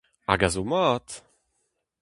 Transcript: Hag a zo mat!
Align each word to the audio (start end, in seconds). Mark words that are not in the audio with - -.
Hag 0.27 0.41
a 0.47 0.49
zo 0.53 0.63
mat! 0.71 1.07